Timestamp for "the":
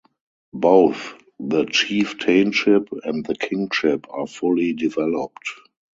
1.39-1.65, 3.23-3.35